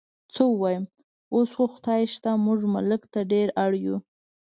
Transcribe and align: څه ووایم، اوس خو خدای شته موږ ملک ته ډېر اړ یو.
څه 0.33 0.41
ووایم، 0.49 0.83
اوس 1.35 1.49
خو 1.55 1.63
خدای 1.75 2.01
شته 2.13 2.31
موږ 2.45 2.59
ملک 2.75 3.01
ته 3.13 3.19
ډېر 3.31 3.47
اړ 3.63 3.71
یو. 3.85 3.97